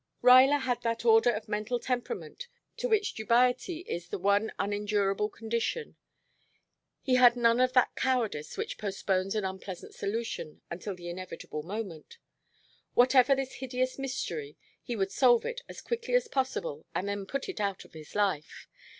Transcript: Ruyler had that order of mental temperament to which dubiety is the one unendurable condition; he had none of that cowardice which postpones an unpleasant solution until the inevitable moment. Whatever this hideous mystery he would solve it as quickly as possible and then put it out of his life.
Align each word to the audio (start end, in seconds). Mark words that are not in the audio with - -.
Ruyler 0.23 0.61
had 0.61 0.81
that 0.81 1.05
order 1.05 1.29
of 1.29 1.47
mental 1.47 1.79
temperament 1.79 2.47
to 2.77 2.89
which 2.89 3.13
dubiety 3.13 3.81
is 3.87 4.07
the 4.07 4.17
one 4.17 4.51
unendurable 4.57 5.29
condition; 5.29 5.95
he 7.03 7.17
had 7.17 7.35
none 7.35 7.59
of 7.59 7.73
that 7.73 7.95
cowardice 7.95 8.57
which 8.57 8.79
postpones 8.79 9.35
an 9.35 9.45
unpleasant 9.45 9.93
solution 9.93 10.63
until 10.71 10.95
the 10.95 11.07
inevitable 11.07 11.61
moment. 11.61 12.17
Whatever 12.95 13.35
this 13.35 13.53
hideous 13.61 13.99
mystery 13.99 14.57
he 14.81 14.95
would 14.95 15.11
solve 15.11 15.45
it 15.45 15.61
as 15.69 15.81
quickly 15.81 16.15
as 16.15 16.27
possible 16.27 16.83
and 16.95 17.07
then 17.07 17.27
put 17.27 17.47
it 17.47 17.59
out 17.59 17.85
of 17.85 17.93
his 17.93 18.15
life. 18.15 18.67